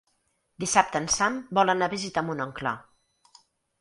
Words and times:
Dissabte 0.63 1.01
en 1.03 1.09
Sam 1.15 1.37
vol 1.59 1.73
anar 1.75 1.91
a 1.91 1.93
visitar 1.93 2.25
mon 2.31 2.43
oncle. 2.47 2.77